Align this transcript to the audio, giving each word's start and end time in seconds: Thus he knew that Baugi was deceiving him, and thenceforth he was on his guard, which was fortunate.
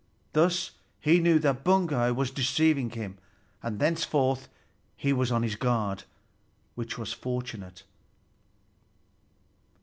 Thus 0.33 0.71
he 0.99 1.19
knew 1.19 1.37
that 1.37 1.63
Baugi 1.63 2.11
was 2.15 2.31
deceiving 2.31 2.89
him, 2.89 3.19
and 3.61 3.77
thenceforth 3.79 4.49
he 4.95 5.13
was 5.13 5.31
on 5.31 5.43
his 5.43 5.53
guard, 5.55 6.05
which 6.73 6.97
was 6.97 7.13
fortunate. 7.13 7.83